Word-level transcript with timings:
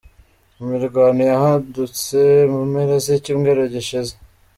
Imirwano 0.61 1.21
yahadutse 1.31 2.19
mu 2.51 2.61
mpera 2.71 2.95
z'icyumweru 3.05 3.61
gishize. 3.73 4.13